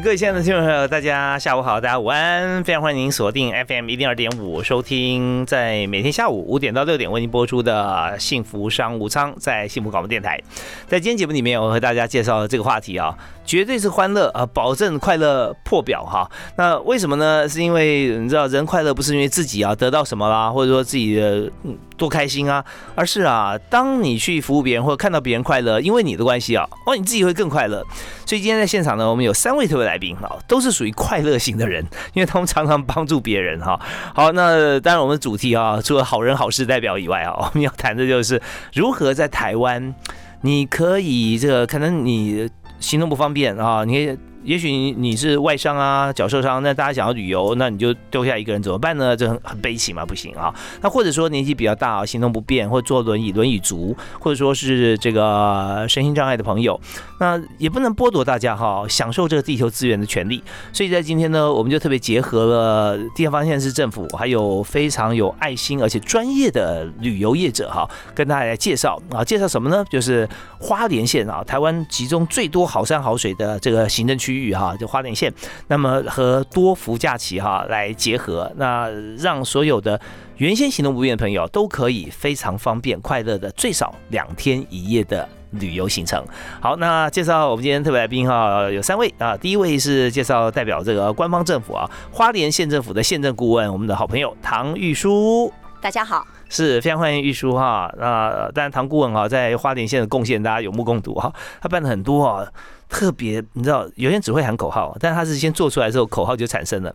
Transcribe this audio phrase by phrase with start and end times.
[0.00, 10.40] 各位亲爱的听众朋友，大家下午好，大家午安，非常欢迎您锁定 FM 一零二点五，收听在每天下午五点到六点为您播出的幸福商务舱，在幸福广播电台。
[10.86, 16.30] 在今天节目里面，我和大家介绍这个话题啊，绝对是欢乐啊，保证快乐破表哈。
[16.56, 17.48] 那为什么呢？
[17.48, 27.82] 是因为你知道，人快乐不是因为自己啊得到什么啦，或者说自己的嗯多开心啊，而是啊，当你去服务别人或者看到别人快乐，因为你的关系啊，哦，你自己会更快乐。
[28.26, 29.78] 所以今天在现场呢，我们有三位特。
[29.78, 33.80] 别来宾哈，都是属于快乐型的人，因为他们常常帮助别人哈。
[34.12, 38.42] 好，那当然我们主题啊，除了好人好事代表以外啊，我们要谈的就是
[38.74, 39.94] 如何在台湾，
[40.40, 44.18] 你可以这个可能你行动不方便啊，你可以。
[44.44, 49.16] 也许你是外伤啊，脚受伤，那大家想要旅游，那你就丢下一个人怎么办呢？
[49.16, 50.54] 这很很悲情嘛，不行啊。
[50.80, 56.80] 那或者说年纪比较大，行动不便，或坐轮椅、轮椅族，或者说是这个身心障碍的朋友，
[57.18, 60.42] 那也不能剥夺大家哈享受这个地球资源的权利。
[60.72, 69.84] 所以在今天呢，我们就特别结合了地方县市政府，还有非常有爱心而且专业的旅游业者哈，跟大家来介绍啊，介绍什么呢？
[69.90, 70.28] 就是
[70.60, 74.27] 花莲县啊，台湾集中最多好山好水的这个行政区。
[74.34, 75.32] 域哈，就花莲县，
[75.68, 78.88] 那么和多福假期哈来结合，那
[79.18, 80.00] 让所有的
[80.36, 86.24] 原先行动不便的朋友都可以非常方便、快乐的最少两天一夜的旅游行程。
[86.60, 89.36] 好，那介绍我们今天特别来宾哈，有三位啊。
[89.36, 95.52] 第一位是介绍代表这个官方政府啊，花莲县政府的县政顾问，我们的好朋友唐玉书。
[95.80, 97.88] 大家好，是非常欢迎玉书哈。
[97.98, 102.46] 那当然，唐顾问哈在花莲县的贡献大家有目共睹哈，他办了很多啊。
[102.88, 106.94] 特别，你知道，有些人只会喊口号，但他是先做出来之后，口号就产生了。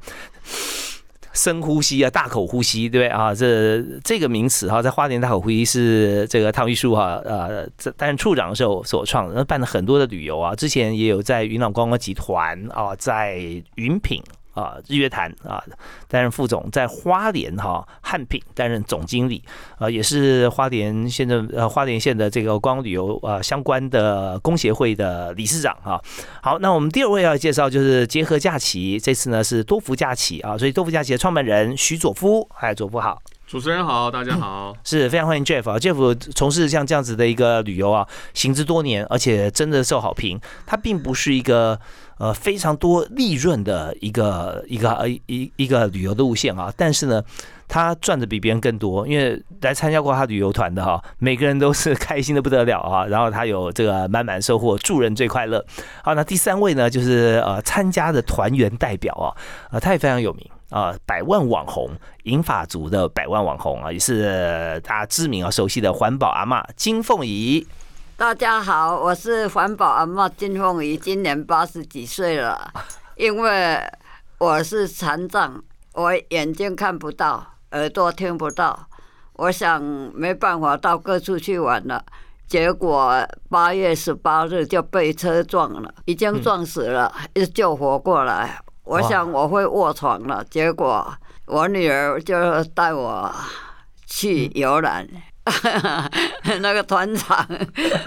[1.33, 3.33] 深呼吸啊，大口呼吸，对不对啊？
[3.33, 7.67] 这这个名词哈，在花莲大口呼吸是这个汤玉树哈，呃，
[7.97, 10.53] 担任处长的时候所创，的，办了很多的旅游啊。
[10.53, 13.39] 之前也有在云朗观光集团啊，在
[13.75, 14.21] 云品。
[14.53, 15.63] 啊，日月潭啊，
[16.07, 19.43] 担任副总，在花莲哈汉品担任总经理，
[19.77, 26.01] 啊，也是花莲县的呃花莲县的这个观光旅游呃相关的工协会的理事长哈。
[26.41, 33.21] 好，那我们第二位要介绍就是结合假期，这次呢是多福假期啊，所以多福假期的创办人徐佐夫，哎，佐夫好，
[33.53, 41.79] 主持人好，大家好，是非常欢迎 Jeff 啊，Jeff 从事像这样子的一个旅游啊，行之多年，而且真的受好评，他并不是一个。
[42.19, 47.21] 呃，非常多利润的一个一个呃一一个旅游的路线啊，但是呢，
[47.67, 55.65] 他赚的比别人更多，因为来参加过他旅游团的哈，每个人都是开心的不得了啊，然后他有这个满满收获，助人最快乐。
[56.03, 59.33] 好，那第三位呢，就是呃参加的团员代表啊，
[59.71, 61.91] 呃他也非常有名啊，百万网红
[62.23, 67.65] 银发族的百万网红啊，也是大家知名啊熟悉的环保阿妈金凤仪。
[68.17, 72.73] 大家好，我是环保阿妈金凤仪，今年八十几岁了。
[73.17, 73.79] 因为
[74.39, 75.63] 我是残障，
[75.93, 78.87] 我眼睛看不到，耳朵听不到，
[79.33, 79.79] 我想
[80.15, 82.03] 没办法到各处去玩了。
[82.47, 88.59] 结果八月十八日就被车撞了，已经撞死了，又救活过来。
[88.83, 91.07] 我想我会卧床了，结果
[91.45, 93.33] 我女儿就带我
[94.05, 95.07] 去游览。
[96.61, 97.45] 那个团长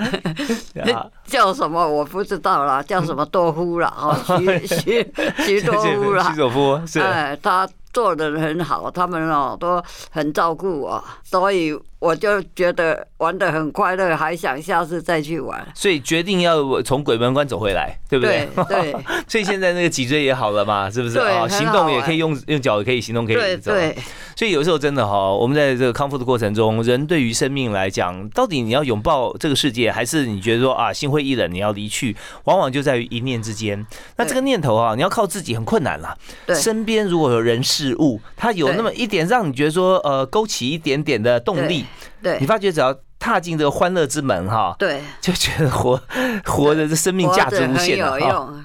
[1.26, 1.87] 叫什么？
[1.87, 3.92] 我不知道了，叫什么多夫了？
[3.94, 5.12] 哦，徐徐
[5.44, 6.25] 徐多夫了。
[6.31, 6.98] 徐多夫是。
[6.98, 11.78] 哎，他做的很好，他们哦都很照顾我，所以。
[11.99, 18.47] 我就觉得玩的很快乐，还想下次再去玩，所以决定要从鬼门关走回来，对不对？
[18.69, 18.94] 对，
[19.26, 21.49] 所以现在那个脊椎也好了嘛，是不是啊？
[21.49, 23.73] 行动也可以用用脚也可以行动可以走。
[23.73, 23.97] 对，
[24.37, 33.85] 所以有时候真的哈，我们在这个康复的过程中，人对于生命来讲，到底你要拥抱这个世界，还是你觉得说啊心灰意冷，你要离去，往往就在于一念之间。
[34.17, 36.15] 那这个念头啊，你要靠自己很困难了。
[36.44, 41.86] 对，身边如果有人事物，它有那么一点让你觉得说呃勾起一点点的动力。
[42.23, 42.94] 对，你发觉只要。
[43.19, 46.00] 踏进这个欢乐之门哈，对，就觉得活
[46.44, 48.65] 活的这生命价值无限 很有用，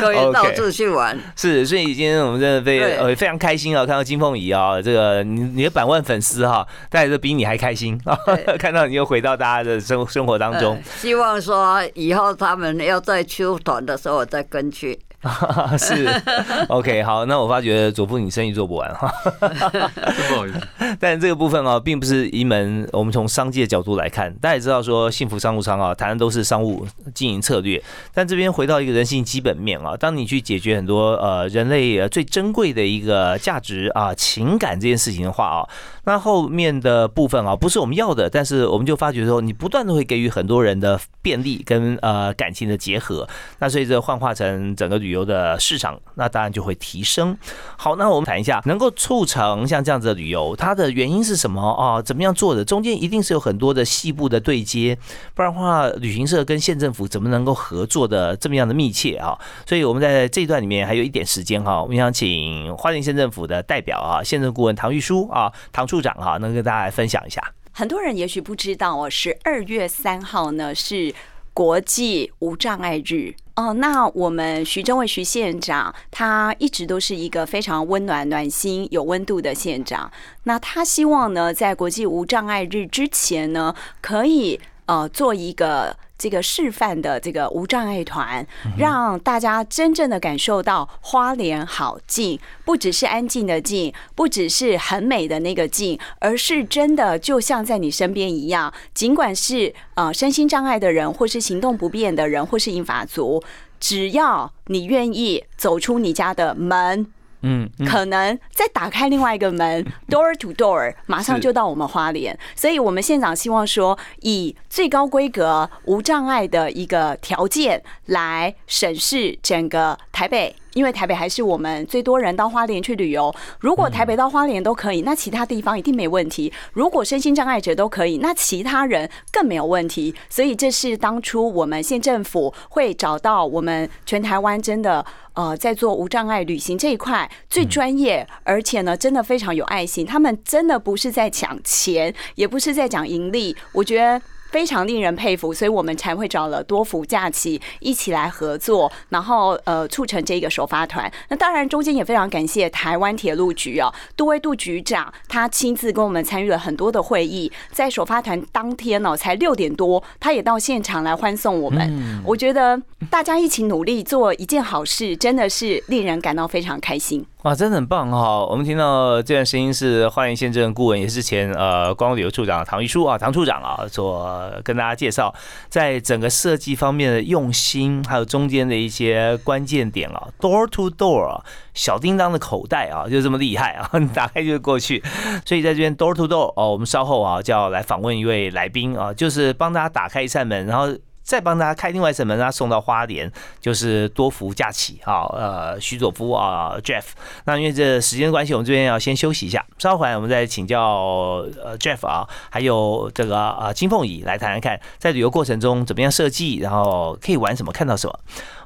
[0.00, 1.18] 可以 到处去玩。
[1.34, 8.16] 是，所以今天我们真的非呃非常开心啊，看到金凤仪啊，这个你你的百万粉丝哈，大家都比你还开心啊，
[8.58, 10.80] 看到你又回到大家的生生活当中。
[10.96, 14.98] 希望说以后他们要再出团的时候，我再跟去。
[15.78, 16.22] 是
[16.68, 20.60] ，OK，好，那我发觉左父你生意做不完哈， 不好意思。
[21.00, 27.82] 但这个部分啊，并不是一门我们从商界角度来看，大家也知道说幸福商务舱啊，谈的都是商务经营策略。
[28.14, 35.68] 但这边回到一个人性基本面啊，当你去解决很多呃人类最珍贵的一个价值啊情感这件事情的话啊，
[36.06, 45.26] 那后面的部分啊，不是我们要的，但是我们就发觉说，你不断的会给予很多人的便利跟呃感情的结合，那所以这幻化成整个旅游。
[45.26, 47.36] 的市场，那当然就会提升。
[47.76, 52.00] 好，那我们谈一下，能够促成像这样子的旅游，它的原因是什么啊？
[52.00, 52.64] 怎么样做的？
[52.64, 54.96] 中间一定是有很多的细部的对接，
[55.34, 59.36] 不然的话，旅行社跟县政府怎么能够合作的这么样的密切啊？
[59.66, 67.42] 所以我们在这一段里面还有一点时间哈，我们想请花莲县政府的代表啊，县政顾问唐玉书啊，唐处长哈，能跟大家来分享一下。
[67.72, 71.14] 很多人也许不知道哦，十二月三号呢是
[71.52, 73.34] 国际无障碍日。
[73.54, 80.10] 哦，那我们徐政委徐县长，他一直都是一个非常温暖、暖心、有温度的县长。
[80.42, 85.96] 那他希望呢，在国际无障碍日之前呢，可以呃做一个。
[86.18, 88.44] 这个示范的这个无障碍团，
[88.78, 98.72] 让大家真正的感受到花莲好近，不只是安静的静，不只是很美的那个静，而是真的就像在你身边一样。
[98.94, 103.44] 尽管是呃身心障碍的人，或是行动不便的人，或是英法族，
[103.78, 107.12] 只要你愿意走出你家的门。
[107.46, 112.36] 嗯，可能再打开另外一个门， door to door，马上就到我们花莲。
[112.56, 120.54] 所以，我们县长希望说，以最高规格、无障碍的一个条件来审视整个台北。
[120.76, 123.34] 因为台北还是我们最多人到花莲去旅游。
[123.58, 126.52] 如果台北到花莲都可以，那其他地方一定没问题。
[126.74, 130.14] 如果身心障碍者都可以，那其他人更没有问题。
[130.28, 135.02] 所以这是当初我们县政府会找到我们全台湾真的
[135.32, 140.04] 呃在做无障碍旅行这一块最专业，而且呢真的非常有爱心。
[140.04, 143.56] 他们真的不是在抢钱，也不是在讲盈利。
[143.72, 144.20] 我觉得。
[144.50, 151.10] 非常令人佩服，所以我们才会找了多福假期一起来合作，然后呃促成这个首发团。
[151.28, 162.22] 那当然中间也非常感谢台湾铁路局哦，杜威杜局长他亲自跟我们参与了很多的会议，在首发团当天哦才六点多，他也到现场来欢送我们。
[162.24, 167.24] 我觉得大家一起努力做一件好事，真的是令人感到非常开心。
[167.42, 168.44] 哇，真的很棒哈！
[168.44, 175.34] 我们听到这段声音是花莲县政顾问，也是前呃观光旅游处长唐玉书啊，唐处长啊，所呃跟大家介绍，
[175.68, 181.44] 在整个设计方面的用心，还有中间的一些关键点啊，door to door，啊
[181.74, 185.02] 小叮当的口袋啊，就这么厉害啊， 打开就过去。
[185.44, 190.88] 所以在这边 door to door 哦，我们稍后啊就要来访问一位来宾啊，就是帮大家打开一扇门，然后。
[191.26, 193.30] 再帮大家开另外一扇门，他送到花莲，
[193.60, 197.02] 就是多福假期啊，呃，徐佐夫啊，Jeff。
[197.44, 208.16] 那因为这时间关系，我们这边要先休息一下，稍后来我们再请教呃 Jeff 啊，还有这个啊金凤仪来谈谈看，在旅游过程中怎么样设计，然后可以玩什么，看到什么。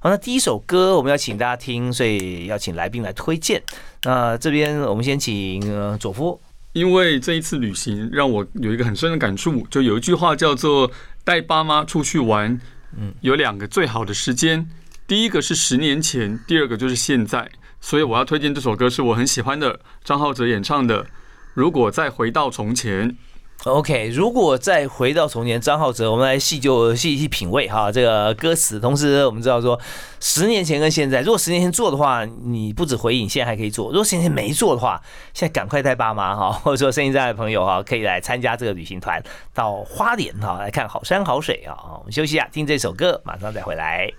[0.03, 3.63] 好，那第一首歌我们要请大家听，所以要请来宾来推荐。
[4.03, 6.41] 那这边我们先请佐夫，
[6.73, 10.91] 因为这一次旅行让我有一个很深的感触，就有一句话叫做。
[11.23, 12.59] 带爸妈出去玩，
[12.97, 14.67] 嗯，有两个最好的时间，
[15.07, 17.49] 第一个是十年前，第二个就是现在。
[17.79, 21.05] 所以我要推荐这首歌，是我很喜欢的张浩哲演唱的
[21.53, 23.11] 《如果再回到从前》。
[23.65, 28.81] OK，如果再回到从前，张浩哲，我们来细就细细品味哈这个歌词。
[28.81, 29.79] 同时，我们知道说，
[30.19, 34.99] 十年前跟现在，如果十年前做的话，你不止回应，现在还可以做；如果十年前没做的话，
[35.35, 41.77] 现在赶快带爸妈哈， 或者说声音在的朋友哈，可以来参加这个旅行团到花莲哈，来看好山好水啊。
[41.99, 44.11] 我们休息一下，听这首歌，马上再回来。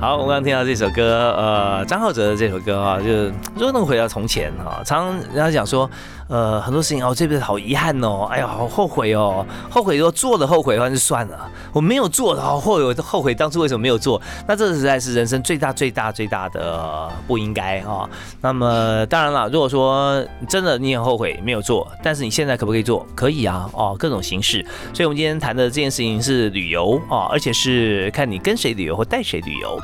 [0.00, 5.88] 好，我们刚刚听到这首歌，呃，张浩哲的这首歌啊，就是如果能回到从前啊，常常人家讲说，
[6.30, 18.08] 呃，很多事情哦，这辈子好遗憾哦，哎呀，好后悔哦，后悔如果做了后悔的话就算了，我没有做，好后悔我后悔当初为什么没有做，那这实在是人生最大最大最大的不应该啊。
[18.40, 23.04] 那么当然了，如果说真的你很后悔没有做，但是你现在可不可以做？
[23.16, 24.64] 可以啊，哦，各种形式。
[24.94, 29.76] 所以我们今天谈的这件事情是旅游啊，而且是看你跟谁旅游或带谁旅游。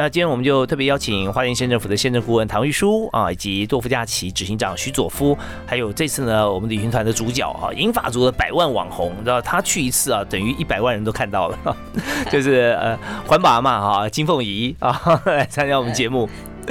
[0.00, 11.76] 那今天我们就特别邀请花莲县政府的县政顾问唐玉书啊，以及多夫假期执行长徐佐夫，还有这次呢我们旅行团的主角啊， 银发族的百万网红，你知道他去一次啊，等于一百万人都看到了，
[12.32, 16.26] 就是呃环保嘛哈，金凤仪啊 来参加我们节目。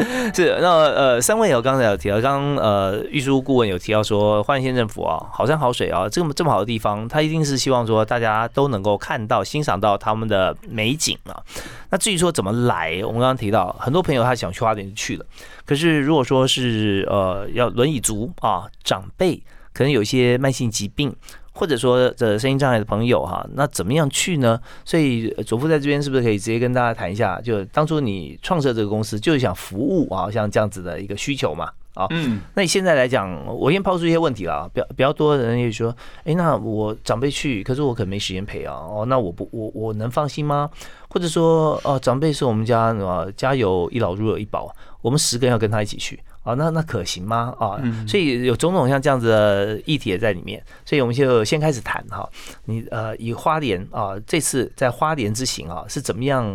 [0.34, 11.42] 是，那呃，三位有刚才有提到，刚呃，玉书顾问有提到说，花莲县政府啊，好山好水啊，这么这么好的地方，他一定是希望说大家都能够看到、欣赏到他们的美景啊。
[11.90, 15.26] 那至于说怎么来，我们刚刚提到，很多朋友他想去花莲就去了，
[15.66, 19.42] 可是如果说是呃要轮椅族啊，长辈
[19.74, 21.16] 可能有一些慢性疾病。
[21.60, 24.58] 或者说这声音障碍的朋友哈，那怎么样去呢？
[24.86, 27.42] 所以左父在这边是不是可以直接跟大家谈一下？
[27.42, 31.70] 就当初你创设这个公司，就是想服务啊，像这样子的一个需求嘛？
[31.96, 40.70] 啊，嗯，那你现在来讲，我先抛出一些问题了，比较比较多的人也说，哎，那我长辈去，可是我可能没时间陪啊，哦，那我不我我能放心吗？
[41.10, 46.18] 或者说，哦，长辈是我们家啊，家有一老如有一宝，我们十个人要跟他一起去。
[46.50, 47.54] 啊，那那可行吗？
[47.60, 47.78] 啊，
[48.08, 52.28] 所以有种种像这样子的议题也在里面，所以我们就先开始谈哈。
[52.66, 56.46] 你呃，以花莲啊，这次在花莲之行啊，是怎么样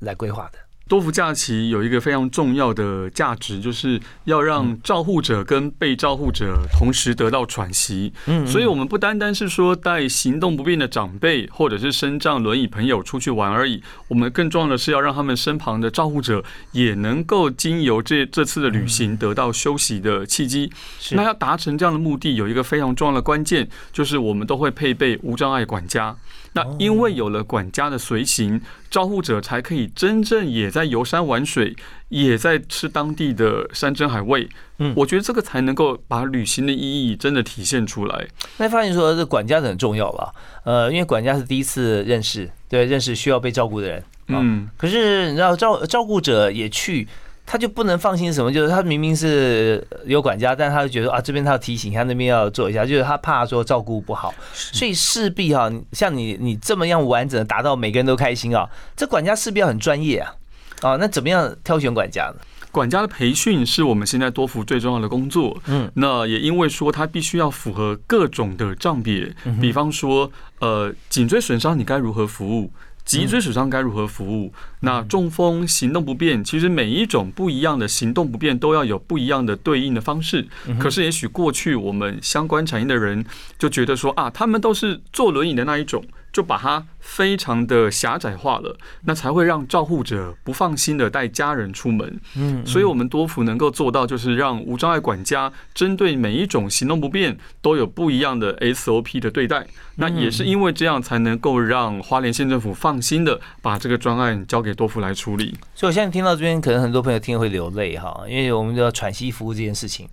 [0.00, 0.58] 来规划的？
[0.88, 8.12] 多福假期有一个非常重要的价值，就是要让照护者跟被照护者同时得到喘息。
[8.26, 20.70] 嗯，所以我们不单单是说带行动不便的长辈或者是身障轮椅朋友出去玩而已，我们更重要的是要让他们身旁的照护者也能够经由这这次的旅行得到休息的契机。
[21.12, 26.14] 那要达成这样的目的，有一个非常重要的关键，就是我们都会配备无障碍管家。
[26.54, 31.74] 那因为有了管家的随行，照护者才可以真正也在游山玩水，
[32.08, 34.48] 也在吃当地的山珍海味。
[34.78, 38.26] 嗯，我觉得这个才能够把旅行的意义真的体现出来。
[38.58, 40.32] 那发现说这管家很重要吧，
[40.64, 44.04] 呃，因为管家是第一次认识，对，认识需要被照顾的人。
[44.28, 47.08] 嗯，可是你知道照照顾者也去。
[47.44, 48.52] 他就不能放心什么？
[48.52, 60.34] 就是他明明是有管家，但他就觉得啊，这边他要提醒他，那边要做一下，就是他怕说照顾不好，所以势必哈，像你你这么样完整的达到每个人都开心啊，这管家势必要很专业啊，
[60.80, 62.36] 啊，那怎么样挑选管家呢？
[62.70, 65.60] 管家的培训是我们现在多福最重要的工作。
[65.66, 69.30] 嗯，那也因为说他必须要符合各种的账别，
[69.60, 72.70] 比方说呃颈椎损伤，你该如何服务？
[73.04, 74.52] 脊椎损伤该如何服务？
[74.80, 80.46] 那中风行动不便，其实每一种不一样的行动不便都要有不一样的对应的方式。
[80.78, 83.24] 可是，也许过去我们相关产业的人
[83.58, 86.04] 就觉得说啊，他们都是坐轮椅的那一种。
[86.32, 92.18] 就把它非常的狭窄化了，那才会让照护者不放心的带家人出门。
[92.36, 99.66] 嗯，所以我们多福能够做到，就是让无障碍管家针对每一种行动不便都有不一样的 SOP 的对待。
[99.96, 105.54] 那也是因为这样，才能够让花莲县政府放心的把这个专案交给多福来处理。
[105.74, 110.08] 所以我现在听到这边，可能很多朋友听会流泪哈，因为我们要喘息服务这件事情。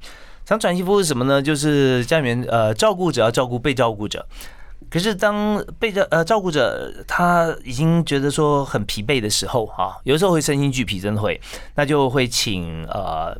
[0.46, 1.42] 想喘息服务是什么呢？
[1.42, 4.26] 就是家里面呃照顾者要照顾被照顾者。
[4.90, 11.40] 可是当被照呃照顾者他已经觉得说很疲惫的时候啊，有时候会身心俱疲，真的会，
[11.76, 13.38] 那就会请呃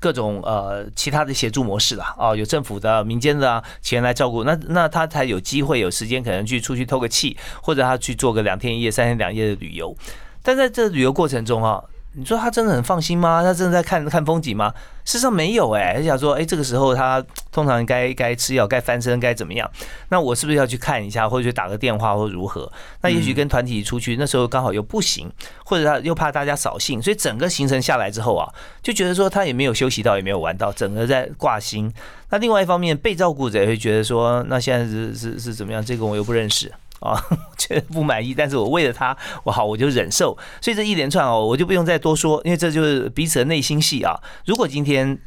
[0.00, 9.94] 各种呃其他的协助模式啦，哦，有政府的、民间的啊，请人来照顾，那那他才有机会有时间可能去出去透个气，或者他去做个两天一夜、三天两夜的旅游。
[10.42, 11.84] 但在这旅游过程中啊。
[12.14, 13.42] 你说他真的很放心吗？
[13.42, 14.72] 他真的在看看风景吗？
[15.04, 19.70] 事实上没有哎，他想说，哎，这个时候他 通常该该吃药、该翻身、该怎么样？
[20.08, 22.70] 那我是不是要去看一下，或者去打个电话，或如何？
[23.02, 25.30] 那也许跟团体出去，那时候刚好又不行，
[25.64, 28.48] 或者他又怕大家扫兴，所以整个行程下来之后啊，
[28.82, 31.92] 就觉得说他也没有休息到，也没有玩到，整个在挂心。
[32.30, 35.84] 那另外一方面，被照顾者也会觉得说，那现在是是是怎么样？
[35.84, 36.72] 这个我又不认识。
[37.00, 37.20] 啊，
[37.56, 44.18] 觉得不满意，但是我为了他，我好我就忍受，所以这一连串哦，我就不用再多说，因为这就是彼此的内心戏啊。
[44.46, 45.18] 如果今天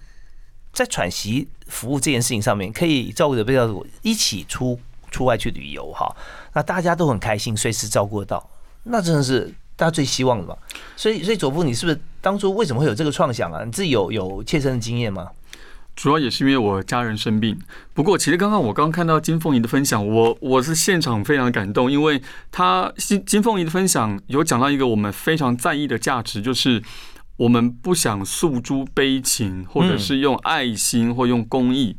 [0.73, 6.13] 在喘息服务这件事情上面，可以照顾者被照顾一起出出外去旅游哈，
[6.53, 8.49] 那大家都很开心，随时照顾得到，
[8.83, 10.57] 那真的是大家最希望的嘛。
[10.95, 13.63] 所以，所以左部，你是不是当初为什么会有这个创想啊？
[13.65, 15.29] 你自己有有切身的经验吗？
[15.95, 17.60] 主要也是因为我家人生病。
[17.93, 22.21] 不过，其实刚刚我刚看到金凤仪的分享，我我是现场非常感动，因为
[22.51, 26.81] 他金金凤仪的分享有讲到一个我们非常在意的价值，就是
[27.38, 31.95] 我们不想诉诸悲情，或者是用爱心或用公益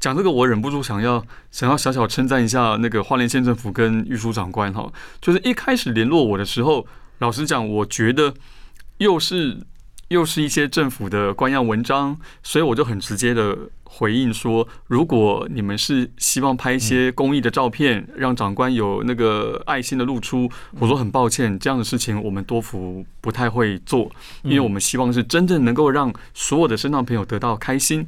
[0.00, 6.86] 讲这个，我忍不住想要想要小小称赞一下那个花莲县政府跟玉书长官哈，就是一开始联络我的时候，
[7.18, 8.34] 老实讲，我觉得
[8.98, 9.58] 又是。
[10.14, 24.10] 又是一些政府的官样文章，所以我就很直接的回应说，如果你们是希望拍一些公益的照片，让长官有那个爱心的露出，我说很抱歉，这样的事情我们多福不太会做，
[24.42, 28.06] 因为我们希望是真正能够让所有的身障朋友得到开心。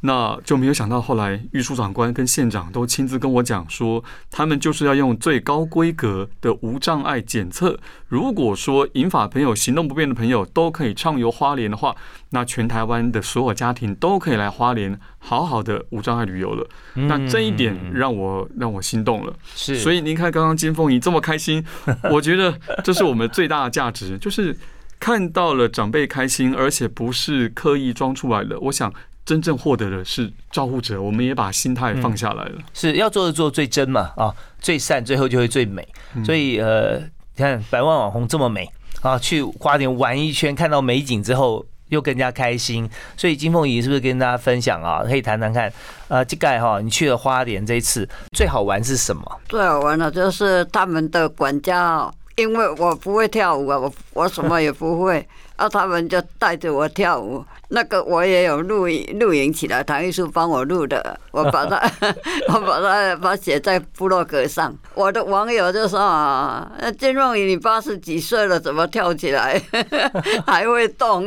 [0.00, 7.78] 那就没有想到，后来玉书长官跟县长都亲自跟我讲说，他们就是要用最高规格的无障碍检测。
[8.06, 11.96] 如果说银发朋友、行动不便的朋友都可以畅游花莲的话，
[12.30, 16.68] 那全台湾的所有家庭都可以来花莲好好的无障碍旅游了。
[16.94, 19.32] 那这一点让我让我心动了。
[19.54, 21.64] 是，所以您看刚刚金凤仪这么开心，
[22.12, 24.56] 我觉得这是我们最大的价值，就是
[25.00, 28.60] 看到了长辈开心，而且不是刻意装出来的。
[28.60, 28.92] 我想。
[29.26, 32.52] 真正获得的是照顾者，我们也把心态放下来了。
[32.72, 35.86] 是要做的做最真嘛啊，最善，最后就会最美。
[36.24, 36.98] 所以呃，
[37.34, 38.70] 你看百万网红这么美
[39.02, 42.88] 啊，去花莲玩一圈，看到美景之后又更加开心。
[43.16, 45.02] 所以金凤仪是不是跟大家分享啊？
[45.02, 45.72] 可以谈谈看
[46.06, 49.40] 呃，这盖哈，你去了花莲这一次最好玩是什么？
[49.48, 55.24] 最好玩的就是他们的管家，因为我不会跳舞啊，我我什么也不会，
[55.56, 57.44] 啊，他们就带着我跳舞。
[57.68, 61.76] 那个我也有录影录影起来，唐艺术帮我录的，我把它
[62.48, 64.72] 我把它把写在部落格上。
[64.94, 69.60] 我的网友就说啊，那金凤仪你八十几岁了，怎么跳起来
[70.46, 71.26] 还会动？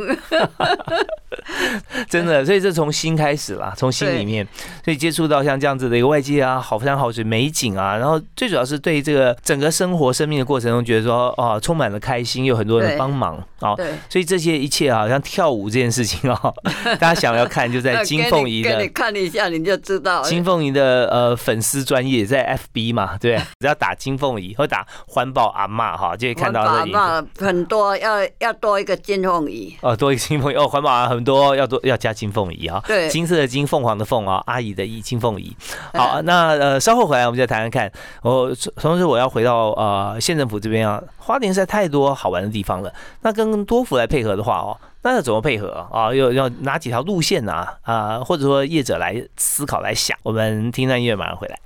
[2.08, 4.46] 真的，所以这从心开始啦，从心里面，
[4.82, 13.74] 所以接触到像这样子的一个外界啊，好山好水美景啊，然后最主要是对这个整个生活生命的过程中，觉得说哦，充满了开心，有很多人帮忙啊，
[14.08, 16.54] 所以这些一切好，像跳舞这件事情哦。
[16.98, 20.22] 大家想要看，就在金凤仪的，看一下，你就知道。
[20.22, 35.54] 金凤仪的呃粉丝专业在 FB 嘛，对，只要打金凤仪或打环保阿妈哈，就会看到阿妈很多，要要多一个金凤仪哦，多一个金凤仪哦，环保啊很多要多要加金凤仪啊，对，金色的金凤凰的凤啊，阿姨的姨金凤仪。
[35.92, 37.90] 好，那呃稍后回来我们再谈谈看。
[38.22, 42.92] 我同时我要回到呃县政府这边啊，花莲实在太多好玩的地方了。
[43.20, 44.76] 那跟多福来配合的话哦。
[45.02, 46.12] 那要怎么配合啊？
[46.12, 47.64] 要要哪几条路线呢？
[47.82, 50.18] 啊，或者说业者来思考来想。
[50.24, 51.56] 我们听段音乐，马上回来。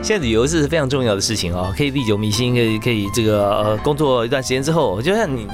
[0.00, 5.48] 现在旅游是非常重要的事情哦，可以历久弥新，可以可以这个呃工作一段时间之后，就像你。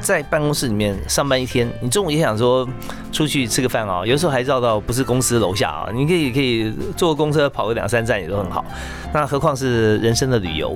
[0.00, 2.68] 在办公室里面上班一天，你中午也想说
[3.14, 4.04] 出去吃个饭啊？
[4.04, 8.64] 有时候还绕到不是公司楼下啊，你可以可以坐公车跑个两三站也都很好。
[9.12, 10.70] 那何况是人生的旅游？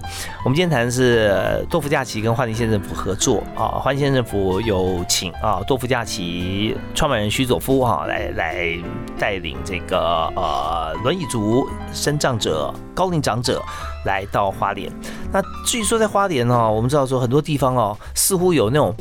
[0.44, 8.78] 我们今天谈的是多福假期跟花莲县政府合作啊，花莲县政府有请啊多福假期创办人徐佐夫哈来来
[9.18, 9.98] 带领这个
[10.36, 13.60] 呃轮椅族、身障者、高龄长者
[14.04, 14.88] 来到花莲。
[15.32, 18.94] 那至于说在花莲哦，我们知道说很多地方哦，似乎有那种。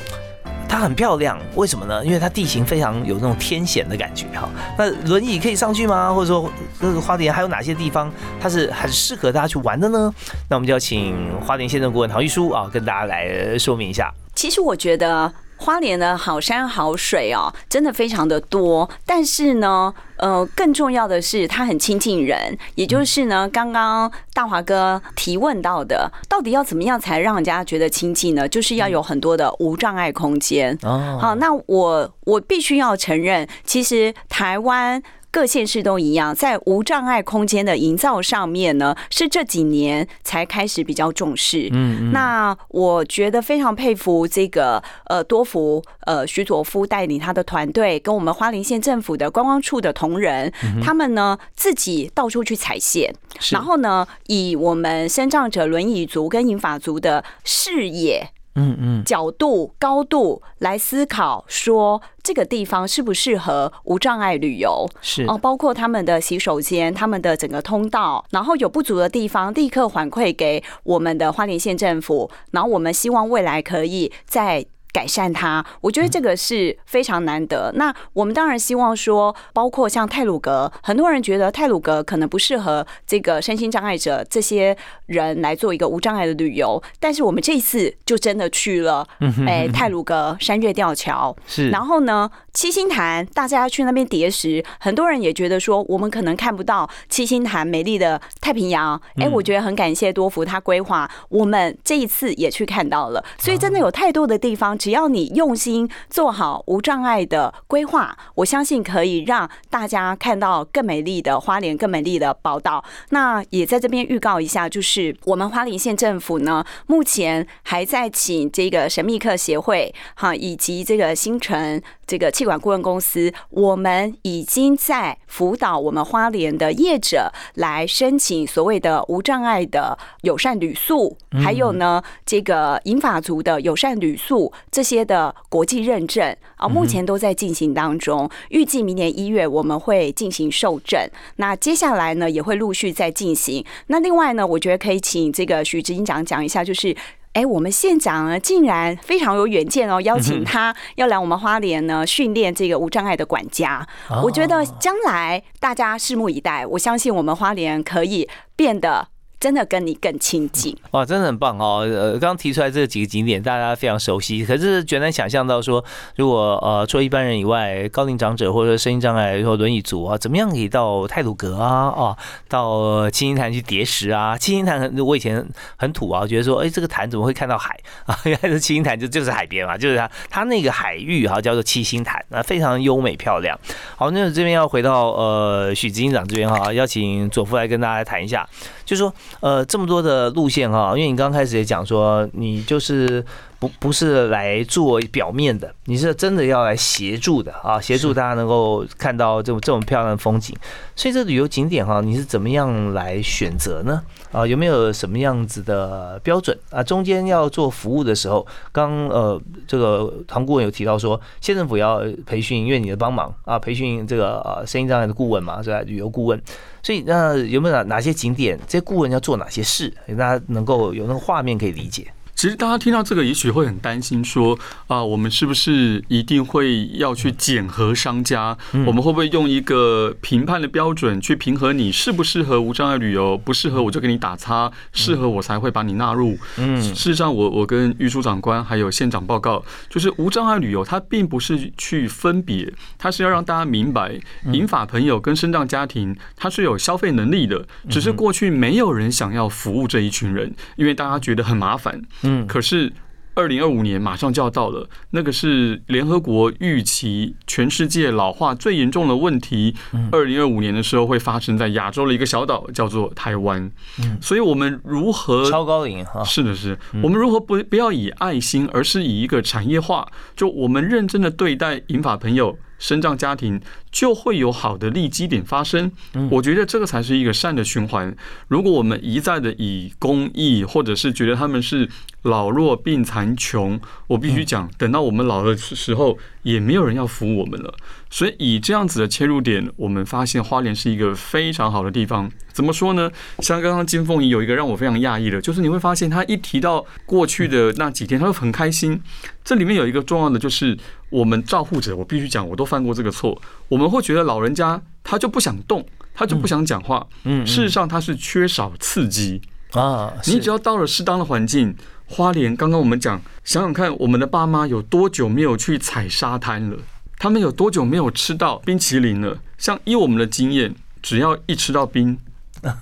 [0.70, 2.06] 它很漂亮，为什么呢？
[2.06, 4.50] 因为它地形非常有那种天险的感觉哈。
[4.78, 6.14] 那轮椅可以上去吗？
[6.14, 6.50] 或者说，
[6.80, 10.14] 这个花莲还有哪些地方它是很适合大家去玩的呢？
[10.50, 14.14] 那我们就要请花莲县政顾问陶玉书啊，跟大家来说明一下。
[14.36, 15.34] 其实我觉得。
[15.58, 18.90] 花莲的好山好水哦，真的非常的多。
[19.06, 28.48] 但是呢，呃，更重要的是它很亲近人，也就是呢，刚刚大华哥提问到的，到底要怎么样才让人家觉得亲近呢？
[28.48, 30.78] 就是要有很多的无障碍空间。
[30.84, 35.02] 哦，好，那我我必须要承认，其实台湾。
[35.30, 41.70] 各县市都一样，在无障碍空间的营造上面呢，是这几年才开始比较重视。
[41.72, 53.14] 嗯，那我觉得非常佩服这个呃多福呃徐佐夫带领他的团队，跟我们花莲县政府的观光处的同仁，他们呢自己到处去踩线，
[53.52, 58.32] 然后呢以我们身障者、轮椅族跟银发族的视野。
[58.58, 64.86] 嗯嗯，角度高度来思考，说这个地方适不适合无障碍旅游？
[65.02, 74.66] 是哦，包括他们的洗手间、他们的整个通道，然后有不足的地方，立刻反馈给我们的花莲县政府，然后我们希望未来可以在。
[74.98, 77.72] 改善它，我觉得这个是非常难得。
[77.76, 86.82] 那我们当然希望说，包括像泰鲁格，很多人觉得泰鲁格可能不适合这个身心障碍者这些人来做一个无障碍的旅游。
[87.00, 89.08] 但是我们这一次就真的去了，
[89.46, 91.70] 哎，泰鲁格山岳吊桥是。
[91.70, 99.00] 然后呢，七星潭大家去那边叠石，很多人也觉得说，我们可能看不到七星潭美丽的太平洋。
[99.18, 103.24] 哎，我觉得很感谢多福他规划，我们这一次也去看到了。
[103.38, 104.76] 所以真的有太多的地方。
[104.88, 112.82] 只要你用心做好无障碍的规划，我相信可以让大家看到更美丽的花莲，更美丽的宝岛。
[113.10, 138.30] 那也在这边预告一下，就是我们花莲县政府呢，目前还在请这个神秘客协会哈，以及这个新城这个气管顾问公司，我们已经在辅导我们花莲的业者来申请所谓的无障碍的友善旅宿，还有呢这个银发族的友善旅宿这些的国际认证啊，目前都在进行当中。
[138.50, 143.66] 预计明年一月我们会进行受证，那接下来呢也会陆续再进行。
[143.88, 146.96] 那另外呢，我觉得可以请这个徐执行长讲一下，就是。
[147.34, 153.88] 哎，我们县长呢，竟然非常有远见哦，邀请他要来我们花莲呢训练这个无障碍的管家。
[154.24, 159.10] 我觉得将来大家拭目以待，我相信我们花莲可以变得。
[159.40, 161.88] 真的跟你更亲近 哇，真的很棒哦！
[161.88, 165.84] 呃，刚提出来这几个景点，大家非常熟悉，可是绝难想象到说，
[166.16, 174.36] 如果呃除了一般人以外，高龄长者或者声音障碍或轮椅族啊，怎么样可以到泰鲁阁啊，哦，到七星潭去叠石啊？
[174.36, 175.48] 七星潭我以前
[175.78, 178.18] 很土啊，觉得说，哎，这个潭怎么会看到海啊？
[178.26, 183.56] 原来是七星潭就就是海边嘛，就是它它那个海域哈叫做七星潭，那非常优美漂亮。
[183.96, 188.48] 好，那这边要回到呃许执行长这边哈，邀请左夫来跟大家谈一下，
[188.84, 189.14] 就是说。
[189.40, 193.24] 呃，这么多的路线哈，因为你刚开始也讲说，你就是
[193.60, 200.56] 不不是来做表面的，你是真的要来协助的啊，协助大家能够看到这种这种漂亮的风景。
[200.96, 204.02] 所以这旅游景点哈，你是怎么样来选择呢？
[204.32, 206.84] 啊，有没有什么样子的标准啊？
[206.84, 215.82] 中间要做服务的时候，刚呃这个唐顾问有提到说，县政府要培训，因为你的帮忙啊，培训这个呃声音障碍的顾问嘛，是吧？
[215.82, 216.40] 旅游顾问。
[216.84, 222.06] 所以那有没有哪哪些景点，这些顾问要做哪些事，大家能够有那个画面可以理解？
[222.38, 228.56] 其实大家听到这个，也许会很担心，说啊，我们是不是一定会要去检核商家？
[228.86, 233.36] 我们会不会用一个评判的标准去评核你适不适合无障碍旅游？
[233.36, 236.38] 不适合我就给你打叉，适合我才会把你纳入。
[236.58, 244.16] 嗯，事实上，我我跟玉书长官还有县长报告，就是无障碍旅游它并不是去分别，它是要让大家明白，
[244.54, 252.00] 银发朋友跟身障家庭它是有消费能力的，只是过去没有人想要服务这一群人，因为大家觉得很麻烦。
[252.28, 252.92] 嗯，可是
[253.36, 259.76] 二零二五年马上就要到了，那个是联合国预期全世界老化最严重的问题。
[260.12, 263.72] 二零二五年的时候会发生在亚洲的一个小岛，叫做台湾。
[264.00, 266.24] 嗯，所以我们如何超高龄哈？
[266.24, 272.58] 是的，是我们如何不不要以爱心，而是以一个产业化，就我们认真的对待银发朋友。
[272.80, 273.60] 生长家庭
[273.92, 275.92] 就会有好的利基点发生，
[276.30, 278.16] 我觉得这个才是一个善的循环。
[278.48, 281.90] 如果我们一再的以公益，或者是觉得他们是
[282.22, 287.74] 老弱病残穷，我必须讲，等到我们老的时候，也没有人要服务我们了。
[288.10, 292.32] 所以以这样子的切入点，我们发现花莲是一个非常好的地方。
[292.52, 293.12] 怎么说呢？
[293.40, 299.00] 像刚刚金凤仪有一个让我非常讶异的，就是你会发现他一提到过去的那几天，他会很开心。
[299.44, 300.78] 这里面有一个重要的就是。
[301.10, 303.42] 我们照护者，我必须讲，我都犯过这个错。
[303.70, 307.08] 我们会觉得老人家他就不想动，他就不想讲话。
[307.24, 309.42] 嗯，事实上他是缺少刺激
[309.72, 310.12] 啊。
[310.26, 311.74] 你只要到了适当的环境，
[312.08, 316.78] 花莲刚刚我们讲，想想看，我们的爸妈有多久没有去踩沙滩了？
[317.20, 319.38] 他们有多久没有吃到冰淇淋了？
[319.58, 322.18] 像依我们的经验，只要一吃到冰。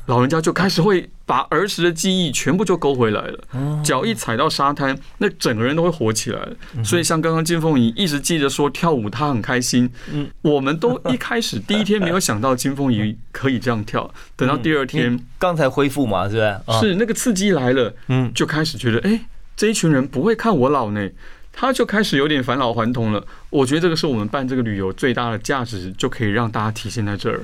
[0.06, 3.40] 老人家就开始会把儿时的记忆全部就勾回来了，
[3.84, 6.56] 脚一踩到沙滩，那整个人都会活起来了。
[6.84, 9.90] 所以像刚刚金凤仪一直记着说跳舞，她很开心。
[10.12, 16.80] 嗯，我们都一开始第一天没有想到金凤仪可以这样跳， 等到第二天刚才恢复嘛，是不是？
[16.80, 19.26] 是那个刺激来了，嗯，就开始觉得，哎，
[19.58, 21.10] 这一群人不会看我老呢，
[21.56, 23.24] 他就开始有点返老还童了。
[23.50, 27.42] 我觉得这个是我们办这个旅游最大的价值，就可以让大家体现在这儿。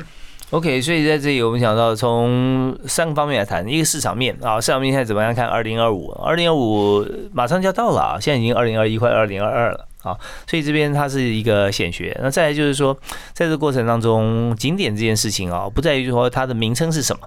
[0.49, 5.47] OK，所以在这里我们想到从三个方面来谈，一个市场面啊，市场面现在怎么样看？
[5.47, 10.11] 二零二五，二零二五马上就要到了啊，现在已经二零二一快二零二二了啊，
[10.45, 12.13] 所以这边它是一个显学。
[12.21, 12.93] 那再来就是说，
[13.31, 17.21] 在这个过程当中，景点这件事情啊，不在于说它的名称是什么，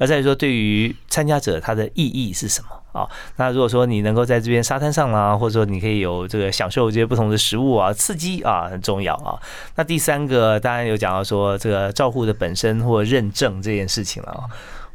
[0.00, 2.70] 而在于说对于参加者它的意义是什么。
[2.90, 9.38] 啊，那如果说你能够在这边沙滩上啦，或者说你可以有这个享受这些不同的食物啊，刺激啊，很重要啊。
[9.76, 14.42] 那第三个当然有讲到说这个照护的本身或认证这件事情了啊。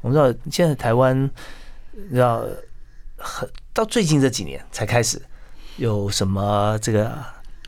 [0.01, 1.31] 我们知道现在台湾
[2.11, 2.45] 要
[3.15, 5.21] 很到最近这几年才开始
[5.77, 7.09] 有什么这个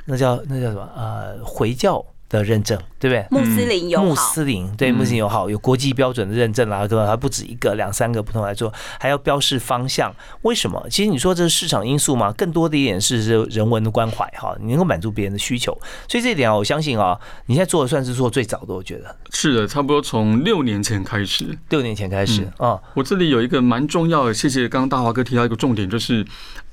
[0.04, 3.26] 那叫那叫什么呃回教的认证对不对？
[3.30, 7.06] 穆斯林友穆，斯林对嗯穆斯林友好有国际标准的认证啦，对吧？
[7.06, 10.14] 还不止一个，两三个不同来做，还要标示方向。
[10.42, 10.84] 为什么？
[10.90, 15.72] 其实你说这是市场因素嘛，更多的一点是是人文的关怀哈，你能够满足别人的需求。
[16.08, 21.58] 所以这一点啊，我相信啊，你现在做的算是做最早的，我觉得是的，差不多从六年前开始。
[21.70, 26.26] 六年前开始啊，我这里有一个蛮重要的，谢谢刚刚大华哥提到一个重点，就是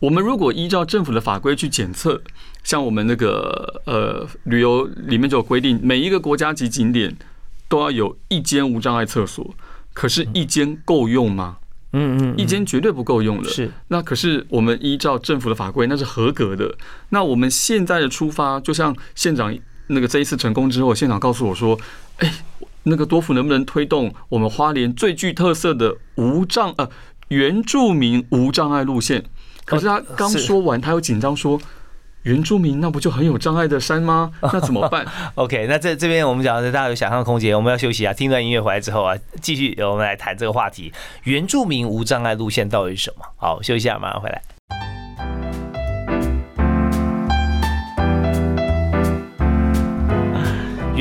[0.04, 2.20] 我们如果依照政府的法规去检测，
[2.62, 7.16] 像我们那个呃旅游里面就有规定，每一个国家级景点
[7.70, 9.54] 都要有一间无障碍厕所，
[9.94, 11.56] 可是，一间够用吗？
[11.94, 13.48] 嗯嗯，一间绝对不够用的。
[13.48, 16.76] 是那可是我们依照政府的法规，那是合格的。
[17.08, 21.80] 那我们现在的出发，就像县长那个这一次成功之后，县长告诉我说
[22.18, 22.30] ：“哎，
[22.82, 26.90] 那个多福能不能推动我们花莲最具特色的无障呃
[27.28, 29.24] 原住民无障碍路线？”
[29.64, 31.60] 可是他刚说完，他又紧张说
[32.22, 34.32] ：“原住民那不就很有障碍的山吗？
[34.40, 40.92] 那怎么办？” OK，那这这边我们讲的大家有想象空间，我们要休息啊，听段音乐回来之后啊，继续我们来谈这个话题。
[41.24, 43.24] 原住民无障碍路线到底是什么？
[43.36, 44.42] 好，休息一下，马上回来。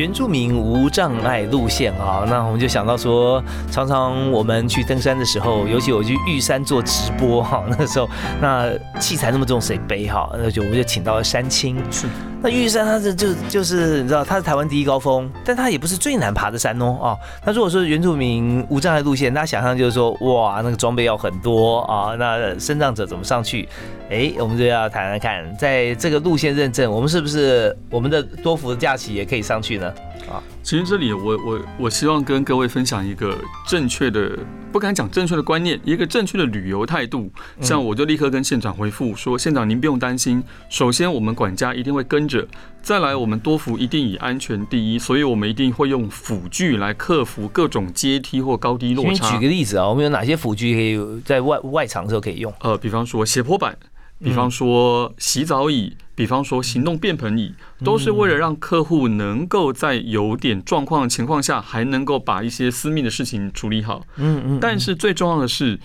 [0.04, 8.10] 原住民无障碍路线啊，那我们就想到说，常常我们去登山的时候，尤其我去玉山做直播哈，那时候
[8.42, 10.30] 那器材那么重，谁背哈？
[10.34, 11.78] 那就我们就请到了山青。
[11.90, 12.06] 是
[12.44, 17.16] 那玉山它是就就是你知道它是台湾第一高峰，但它也不是最难爬的山哦啊。
[17.46, 23.70] 那如果说原住民无障碍路线，大家想象就是说哇，那个装备要很多啊，那身障者怎么上去？
[24.10, 29.88] 哎，我们就要谈谈看，在这个路线认证，我们是不是我们的多福的假期也可以上去呢？
[30.30, 34.40] 啊其实这里我我我希望跟各位分享一个正确的，
[34.72, 37.30] 不敢讲正确的观念，一个正确的旅游态度。
[37.60, 42.48] 像我就立刻跟县长回复说，县长您不用担心，首先我们管家一定会跟着，
[42.82, 49.50] 再来我们多福一定以安全第一，所以我们一定会用辅具来克服各种阶梯或高低落差举个。
[49.50, 52.52] 例子啊，我们有哪些辅具可以在外外场的时候可以用？
[52.62, 53.78] 呃，比方说斜坡板，
[54.24, 64.06] 比方说洗澡椅，比方说行动便盆椅，都是为了让客户能够在有点状况的情况下，还能够把一些私密的事情处理好。
[64.16, 65.80] 嗯嗯，但是最重要的是，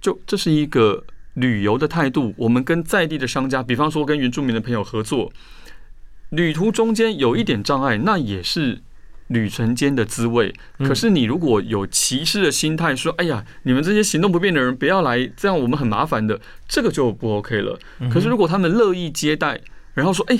[0.00, 1.02] 就这是一个
[1.34, 2.32] 旅游的态度。
[2.36, 5.32] 我们跟在地的商家，比方说跟原住民的朋友合作，
[6.28, 8.82] 旅途中间有一点障碍，那也是
[9.30, 10.54] 旅程间的滋味。
[10.78, 17.78] 可是你如果有歧视的心态，说：“哎呀，你们这些行动不便的人不要来，这样我们很麻烦的。”这个就不 OK 了。
[18.12, 19.60] 可是如果他们乐意接待，
[19.94, 20.38] 然后说：“哎，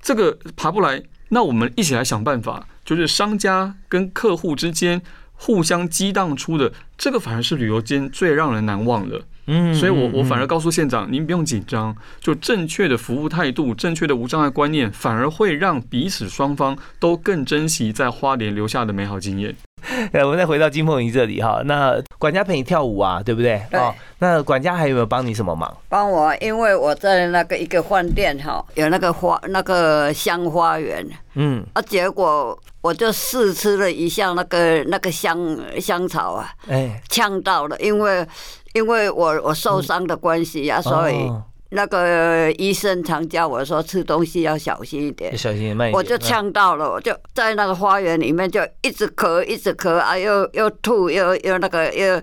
[0.00, 5.00] 这个爬不来，那我们一起来想办法。”就是商家跟客户之间
[5.34, 9.22] 互相激荡出的，这个反而是旅游间最让人难忘的。
[9.46, 19.54] 嗯所以我我反而而告诉县长，您不用紧张，就正确的服务态度、正确的无障碍观念，反而会让彼此双方都更珍惜在花莲留下的美好经验。
[20.12, 23.60] 呃， 我们再回到金凤仪这里哈，那管家陪你跳舞啊，对不对？
[23.70, 25.76] 对哦，那管家还有没有帮你什么忙？
[25.88, 35.38] 帮我，因为我在那个一个饭店哈，有那个花那个香花园嗯，啊，结果我就试吃了一下那个那个香
[35.80, 38.24] 香草啊，哎，呛到了，因为
[38.74, 41.42] 因为我我受伤的关系啊，所以哦
[41.74, 45.34] 那个医生常教我说吃东西要小心一点。
[45.34, 45.92] 小心慢一点。
[45.92, 52.20] 我就呛到了，我就在那个花园里面就一直咳，一直咳啊，又又吐，又又那个又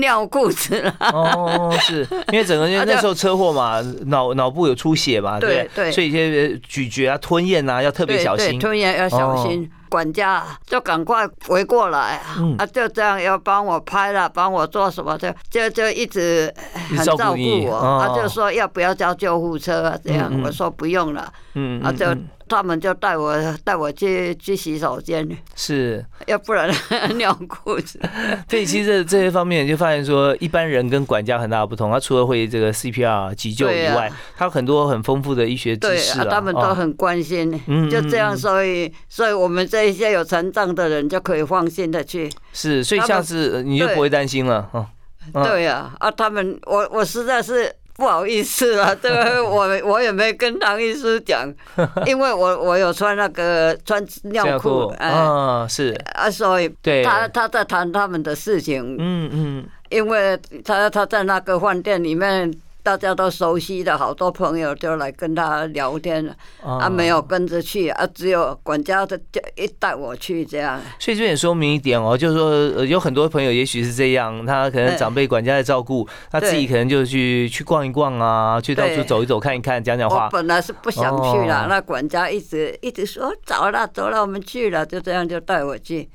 [0.00, 0.92] 尿裤子了。
[0.98, 1.12] 嗯。
[1.12, 8.56] 哦，是因为整个 人那时候车祸嘛，脑脑部有出血嘛，对所以一些咀嚼啊、吞咽啊要特别小心。
[8.56, 9.70] 哦吞咽要小心。
[9.88, 16.52] 管家就赶快围过来，嗯啊，就这样要帮我拍了，帮我做什么就，就就一直
[16.90, 19.98] 很照顾我，哦啊，就说要不要叫救护车啊？
[20.04, 26.72] 这样我说不用了，嗯啊，就嗯他们就带我带我去去洗手间，是，要不然
[27.18, 28.00] 尿裤子。
[28.48, 31.90] 所以其实这些方面就发现说，一般人跟管家很大的不同。
[31.90, 36.26] 他除了会这个 CPR 急救以外，他有很多很丰富的医学知识啊。
[36.30, 42.30] 他们都哦很关心，嗯就这样，所以所以我们这一些有残障的人就可以放心的去。
[42.54, 44.70] 是，所以下次呃你就不会担心了。
[45.34, 51.52] 对呀、啊，他们我我实在是不好意思了， 这个我我也没跟唐医师讲，
[52.06, 62.48] 因为我我有穿那个穿尿裤，哎、啊，是，啊，所以对，他他在谈他们的事情，嗯嗯，因为他他在那个饭店里面
[62.88, 70.80] 大家都熟悉的好多朋友就来跟他聊天了，啊，没有跟着去啊，只有管家的就一带我去这样。
[70.98, 80.24] 所以这也说明一点哦，就是说呃有很多朋友也许是这样，他可能长辈管家在照顾，他自己可能就去去逛一逛啊，去到处走一走看一看，讲讲话。
[80.24, 86.08] 我本来是不想去了，那管家一直一直说走了走了，我们去了，就这样就带我去。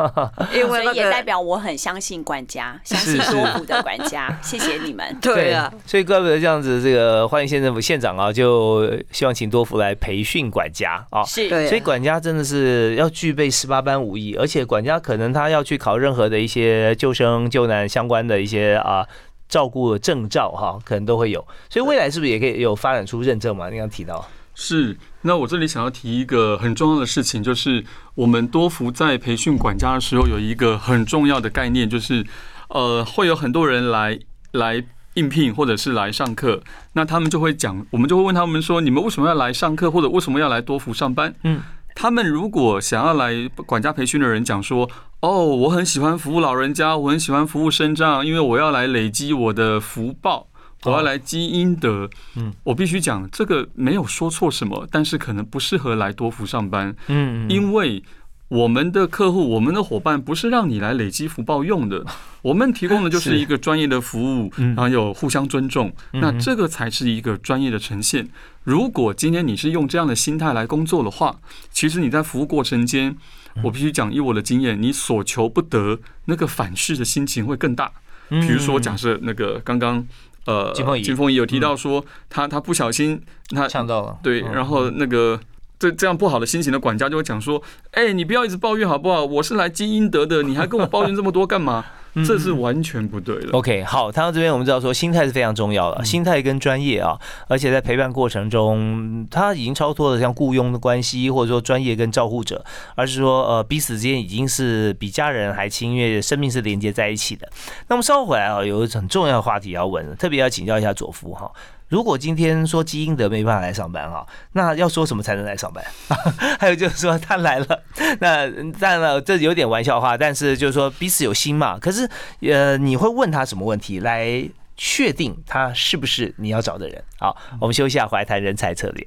[0.54, 5.04] 因为也代表我很相信管家，相信多福的管家，谢谢你们。
[5.20, 11.24] 对啊，所以怪不得这样子，这个花莲县政府县长啊，就希望请多福来培训管家啊。
[11.24, 19.06] 是，所以管家真的是要具备十八般武艺，而且管家可能他要去考任何的一些救生救难相关的一些啊
[19.48, 21.44] 照顾证照哈，可能都会有。
[21.68, 23.68] 所以未来是不是也可以有发展出认证嘛？
[23.68, 24.96] 你刚提到是。
[25.22, 27.82] 那我这里想要提一个很重要的事情，就是
[28.14, 32.22] 我们多福在培训管家的时候，有一个很重要的概念，就是
[32.68, 34.18] 呃，会有很多人来
[34.52, 41.34] 来应聘或者是来上课，那他们就会讲，我们就会问他们说，你们为什么要来上课，或者为什么要来多福上班？
[41.42, 41.60] 嗯，
[41.94, 44.88] 他们如果想要来管家培训的人讲说，
[45.20, 50.48] 哦，我很喜欢服务老人家，我很喜欢服务生障，因为我要来累积我的福报。
[50.86, 58.04] 我要来积阴德，嗯，我必须讲这个没有说错什么，但是可能不适合来多福上班，嗯，因为
[58.48, 62.04] 我们的客户、我们的伙伴不是让你来累积福报用的，
[62.42, 68.28] 我们提供的就是一个专业的服务，然后有互相尊重，那这个才是一个专业的呈现。
[68.62, 71.36] 如果今天你是用这样的心态来工作的话，
[71.70, 73.16] 其实你在服务过程间，
[73.62, 77.90] 我必须讲，以我的经验，你所求不得，那个反噬的心情会更大。
[78.28, 80.06] 比如说，假设那个刚刚。
[80.46, 85.40] 呃，金凤仪，有提到说，他他不小心，他呛到了，对，然后那个
[85.78, 89.24] 这这样不好的心情的管家就会讲说，哎，你不要一直抱怨好不好？
[89.24, 91.84] 我是来积阴德的，你还跟我抱怨这么多干嘛？
[92.24, 93.48] 这是完全不对的。
[93.50, 107.48] OK，好，谈到这边，我们知道说心态是非常重要的，心态跟专业啊，而且在陪伴过程中，他已经超脱了像雇佣的关系，或者说专业跟照护者，而是说呃彼此之间已经是比家人还亲，因为生命是连接在一起的。
[107.88, 111.50] 那么稍后回来啊，有一很重要的话题要问，特别要请教一下佐夫哈。
[111.94, 115.84] 如果今天说基因德没办法来上班哈，那要说什么才能来上班？
[116.58, 117.82] 还有就是说他来了，
[118.18, 121.78] 那当然了，这有点玩笑话，但是就是说彼此有心嘛。
[121.78, 124.44] 可是呃，你会问他什么问题来
[124.76, 127.00] 确定他是不是你要找的人？
[127.20, 129.06] 好，我们休息下，怀谈人才策略。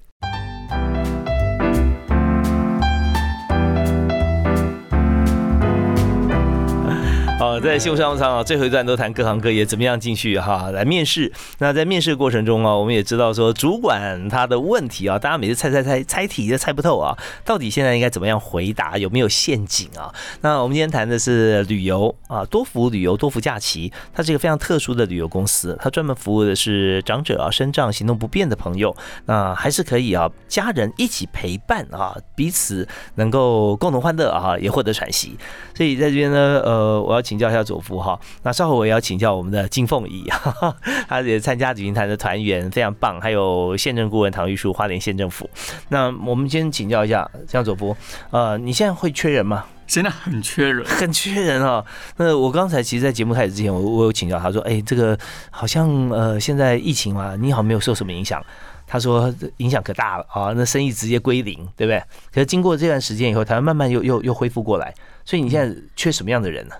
[7.48, 11.32] 好，在新闻商务舱啊，最后一段都谈各行各业怎么样进去哈来面试。
[11.60, 18.98] 那在面试过程中啊，我们也知道说主管他的问题啊，大家每次猜猜猜猜题都猜不透啊，到底现在应该怎么样回答？
[18.98, 20.14] 有没有陷阱啊？
[20.42, 28.94] 那我们今天谈的是旅游啊，多福旅游、多福假期，它是一个非常特殊的旅游公司，它专门服务的是长者啊、身障、行动不便的朋友。
[29.28, 35.38] 那还是可以啊，家人一起陪伴啊，彼此能够共同欢乐啊，也获得喘息。
[35.74, 37.22] 所以在这边呢，呃，我要。
[37.28, 40.26] 请教一下左夫哈，那稍后我也要请教我们的金凤仪，
[41.08, 43.20] 他也参加旅行团的团员，非常棒。
[43.22, 45.50] 还有县政顾问唐玉树，花莲县政府。
[45.90, 47.96] 那我们先请教一下江左夫，
[48.32, 49.66] 呃，你现在会缺人吗？
[49.88, 51.84] 现在很缺人，很缺人啊。
[52.18, 55.18] 那我刚才其实，在节目开始之前，我我有请教他说，哎，这个
[55.50, 58.44] 好像呃，现在疫情嘛，你好像没有受什么影响？
[58.90, 62.02] 他说影响可大了啊，那生意直接归零，对不对？
[62.34, 64.94] 可是经过这段时间以后，台湾慢慢又又又恢复过来，
[65.26, 66.76] 所以你现在缺什么样的人呢？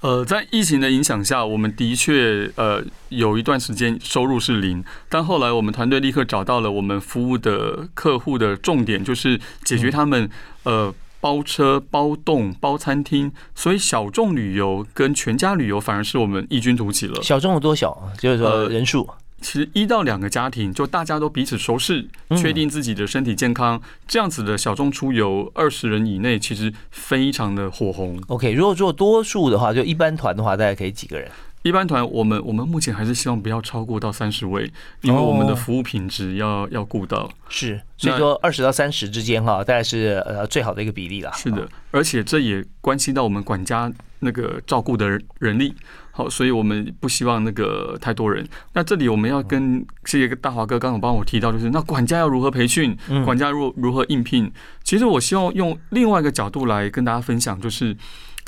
[0.00, 10.30] 呃，在疫情的影响下，我们的确呃有一段时间收入是零，但后来我们团队立刻找到了我们服务的客户的重点，就是解决他们
[10.62, 17.20] 呃包车、包栋、包餐厅，所以小众旅游跟全家旅游反而是我们异军突起了。
[17.20, 18.10] 小众有多小？
[18.18, 19.08] 就是说人数。
[19.40, 28.20] 其实一到两个家庭，就大家都彼此熟识，确定自己的身体健康，这样子的小众出游，二十人以内，其实非常的火红。
[28.26, 31.30] OK，如果做多数的话，就一般团的话，大概可以几个人？
[31.62, 34.70] 一般团，我们我们目前还是希望不要超过到三十位，
[35.02, 37.28] 因为我们的服务品质要要顾到。
[37.48, 41.32] 是，所以说二十到三十之间哈，大概是呃最好的一个比例了。
[41.34, 45.74] 是的，而且这也关系到我们管家那个照顾的人力。
[46.18, 48.44] 好，所以我们不希望那个太多人。
[48.72, 54.50] 那这里我们要跟这个大华哥刚刚帮我提到，就是那管家要如何培训，管家如如何应聘。
[54.82, 57.96] 其实我希望用另外一个角度来跟大家分享，就是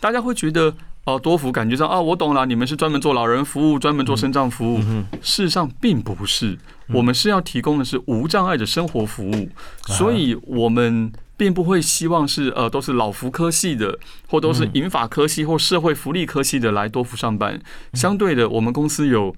[0.00, 4.80] 大家会觉得哦，多福感觉上啊，我懂了，你们是专门做老人服务，专门做身障服务。
[5.22, 9.48] 事实上并不是，我们是要提供的是无障碍的生活服务，
[9.86, 11.12] 所以我们。
[11.40, 13.98] 并不会希望是呃都是老福科系的，
[14.28, 17.58] 或都是银法科系或社会福利科系的来多福上班。
[17.94, 19.34] 相对的，我们公司有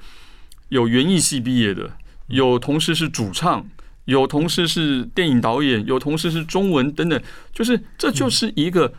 [0.71, 1.93] 有园艺系毕业的，
[2.27, 3.65] 有同事是主唱，
[4.07, 8.93] 有同事是电影导演，有同事是中文等等，就是这就是一个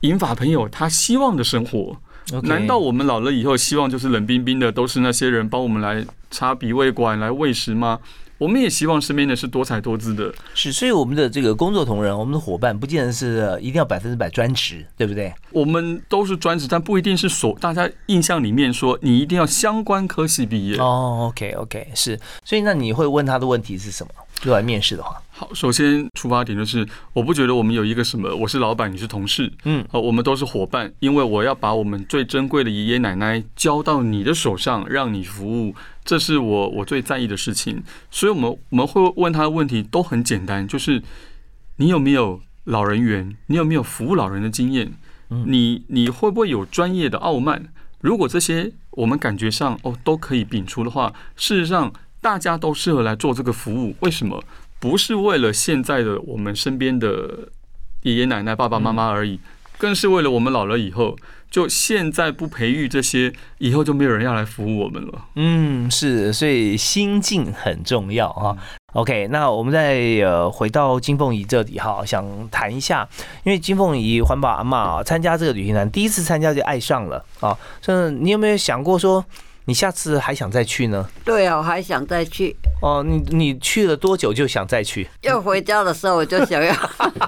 [0.00, 1.96] 银发朋友他希望的生活。
[2.42, 8.00] 难道我们老了以后希望就是冷冰冰的都是那些人帮我们来插鼻胃管、来喂食吗？
[8.42, 10.34] 我们也希望身边的是多彩多姿的。
[10.52, 15.32] 是，所以我们的这个工作同仁，我们的伙伴，不见得是呃一定要百分之百专职，对不对？
[15.52, 20.76] 我们都是专职，但不一定是所大家印象里面说你一定要相关科系毕业。
[20.78, 24.12] 哦，OK OK，是，所以那你会问他的问题是什么？
[24.42, 35.74] 如果来面试的话，好，首先出发点就是，我不觉得我们有一个什么，我是老板，你是同事，嗯，呃，我们都是伙伴，因为我要把我们最珍贵的爷爷奶奶交到你的手上，让你服务，
[36.04, 37.82] 这是我我最在意的事情。
[38.08, 41.02] 所以，我们我们会问他的问题都很简单，就是
[41.78, 43.36] 你有没有老人缘？
[43.48, 44.92] 你有没有服务老人的经验？
[45.46, 47.64] 你你会不会有专业的傲慢？
[48.00, 53.96] 如果这些我们感觉上哦都可以摒除的话，事实上大家都适合来做这个服务。
[53.98, 54.40] 为什么？
[54.82, 57.48] 不是为了现在的我们身边的
[58.02, 59.38] 爷爷奶奶、爸爸妈妈而已，
[59.78, 61.16] 更是为了我们老了以后，
[61.48, 65.26] 就现在不培育这些，以后就没有人要来服务我们了。
[65.36, 68.56] 嗯，是，所以心境很重要啊。
[68.94, 73.08] OK，那我们再呃回到金凤仪这里哈，想谈一下，
[73.44, 79.24] 因为金凤仪环保阿嬷啊参加这个旅行团，第一次参加就爱上了啊，所以你有没有想过说，
[79.64, 81.08] 你下次还想再去呢？
[81.24, 82.56] 对啊，我还想再去。
[82.82, 85.08] 哦，你你去了多久就想再去？
[85.22, 86.74] 要回家的时候，我就想要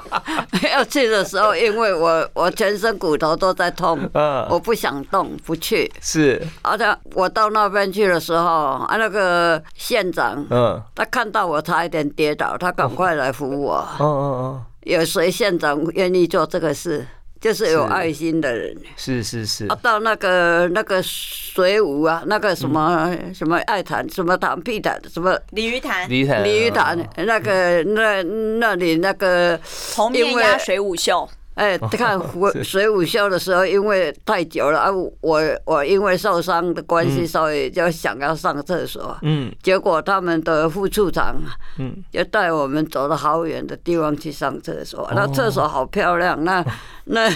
[0.72, 5.90] 要去的时候，因为我我全身骨头都在痛，嗯我嗯，不想动，不去。
[6.00, 13.76] 是，而且我到那边去的时候，啊，那个县长嗯，他看到我差一点跌倒，他赶快来扶我。
[13.76, 17.06] 哦哦哦，有谁县长愿意做这个事？
[17.44, 18.74] 就是有爱心的人。
[18.96, 19.66] 是是是。
[19.66, 29.60] 啊，，到那个那个水舞啊，那个什么、什么爱潭，什么潭屁潭，什么鲤鱼潭、李坦，鲤鱼潭，那个那那里那个，
[29.94, 32.20] 红面因为鸭水舞秀，哎，看
[32.52, 34.90] 水水舞秀的时候，因为太久了啊，
[35.20, 39.16] 我我因为受伤的关系，所以就想要上厕所。
[39.22, 39.52] 嗯。
[39.62, 41.36] 结果他们的副处长
[41.78, 46.64] 嗯，就带我们走了好远的地方去上厕所，那厕所好漂亮，那
[47.06, 47.28] 那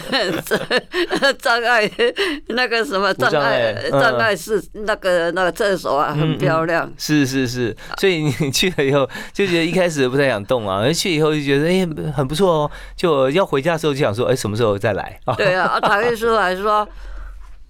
[1.34, 1.90] 障碍
[2.48, 6.90] 那个什么障碍障碍是那个那个厕所啊，很漂亮。
[6.98, 15.20] 是是是，所以你去了以后就觉得一开始不太想动啊，而去以后就觉得哎、很不错哦，就要回家的时候就想说哎、什么时候再来？
[15.36, 16.86] 对啊，啊，唐玉书还说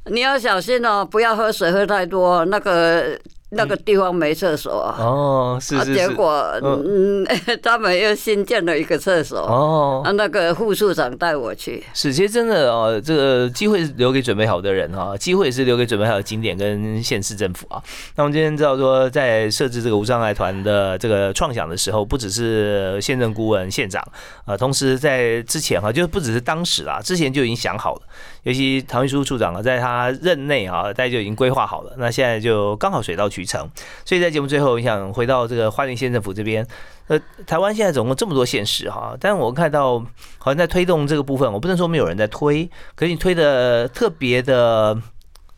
[0.06, 3.18] 你要小心哦，不要喝水喝太多，那个
[3.50, 4.94] 那个地方没厕所。
[4.98, 7.26] 哦，是啊，是是，结果嗯，
[7.62, 9.38] 他们又新建了一个厕所。
[9.38, 11.82] 哦啊，，那个副处长带我去。
[11.94, 17.82] 是，其实真的哦，这个机会是留给准备好的人哈，机会是留给准备好的景点跟县市政府啊。
[18.16, 24.02] 那我们今天知道说，在设置这个无障碍团的这个创想的时候，不只是县政顾问、县长，
[24.46, 28.02] 呃，同时在之前哈，就是不只是当时啦，之前就已经想好了。
[28.48, 31.92] 尤其唐秘书处长啊，在他任内啊，大家就已经规划好了。
[31.98, 33.68] 那现在就刚好水到渠成，
[34.06, 36.66] 所以在节目最后，我想回到这个花莲县政府这边。
[37.08, 39.98] 呃，台湾现在总共这么多县市哈，但我看到
[40.38, 44.96] 好像在推动这个部分，我不能说没有人在推，可是你推的特别的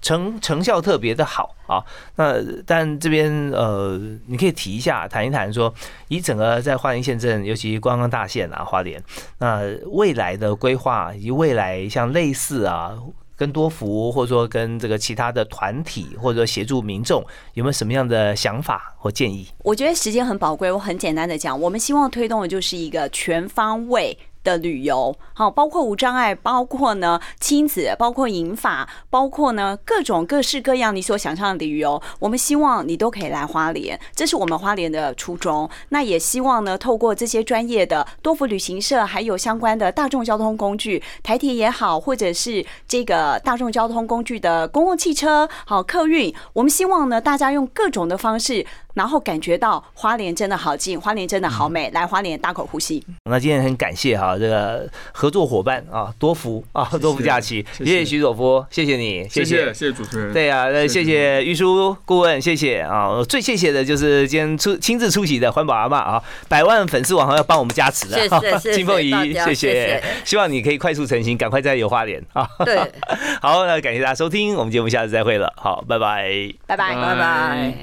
[0.00, 1.84] 成成效特别的好啊。
[2.16, 2.34] 那
[2.66, 5.72] 但这边呃，你可以提一下，谈一谈说，
[6.08, 9.02] 以整个在花莲县镇，尤其观光大县啊，花莲，
[9.38, 12.96] 那未来的规划以及未来像类似啊。
[13.36, 17.24] 跟多福，或者说跟这个其他的团体，或者协助民众，
[17.54, 19.48] 有没有什么样的想法或建议？
[19.60, 24.18] 我觉得时间很宝贵，我很简单的讲，我们希望推动的就是一个全方位。
[24.42, 35.68] 的旅游，好，包括无障碍，包括呢亲子，包括银发，包括呢各种各式各样你所想象的旅游，我们希望你都可以来花莲，这是我们花莲的初衷。
[35.90, 48.64] 那也希望呢，透过这些专业的多福旅行社，还有相关的大众交通工具，台铁也好，或者是这个大众交通工具的公共汽车，好客运，我们希望呢，大家用各种的方式，
[48.94, 53.04] 然后感觉到花莲真的好近，花莲真的好美，来花莲大口呼吸。
[53.24, 60.32] 那今天很感谢哈这个合作伙伴啊，多福啊，多福假期，谢谢谢谢徐佐夫，谢谢你，谢谢谢谢主持人。
[60.32, 63.10] 对啊，那谢谢谢谢玉书顾问，谢谢啊！
[63.28, 72.48] 最谢谢的就是今天出亲自出席的环保阿妈啊，百万粉丝网红要帮我们加持的，谢谢谢谢 金凤仪谢谢谢希望你可以快速成型，赶快再有花莲啊！
[72.64, 72.78] 对，
[73.42, 76.30] 好，那感谢大家收听，我们节目下次再会了，好，拜拜。
[76.66, 76.94] 拜拜。
[76.94, 77.74] 拜拜。